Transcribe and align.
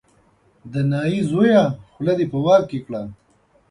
د 0.71 0.73
نايي 0.91 1.21
زویه 1.29 1.63
خوله 1.93 2.13
دې 2.19 2.25
په 2.31 2.37
واک 2.45 2.63
کې 2.69 2.79
کړه. 2.85 3.01